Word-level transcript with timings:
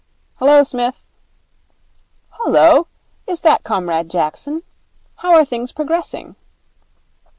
'Hullo, 0.39 0.63
Smith.' 0.63 1.11
'Hullo. 2.31 2.87
Is 3.27 3.41
that 3.41 3.63
Comrade 3.63 4.09
Jackson? 4.09 4.63
How 5.17 5.35
are 5.35 5.45
things 5.45 5.71
progressing?' 5.71 6.35